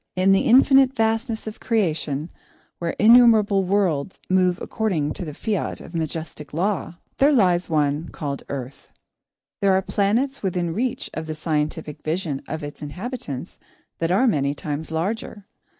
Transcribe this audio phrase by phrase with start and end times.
[0.15, 2.31] In the infinite vastness of creation,
[2.79, 8.41] where innumerable worlds move according to the fiat of majestic Law, there lies one called
[8.49, 8.89] Earth.
[9.61, 13.59] There are planets within reach of the scientific vision of its inhabitants
[13.99, 15.45] that are many times larger.